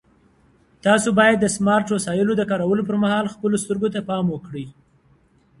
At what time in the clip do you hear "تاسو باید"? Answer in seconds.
0.85-1.37